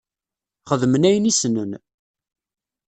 Xedmen 0.69 1.07
ayen 1.09 1.29
i 1.31 1.33
ssnen. 1.35 1.71